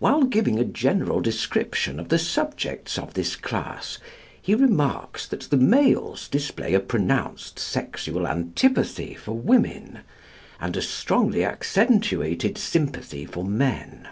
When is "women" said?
9.34-10.00